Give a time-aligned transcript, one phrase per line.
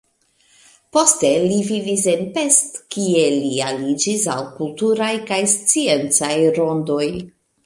[0.95, 7.07] Poste li vivis en Pest, kie li aliĝis al kulturaj kaj sciencaj rondoj.